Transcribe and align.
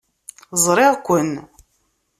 Ẓriɣ-ken. 0.65 1.31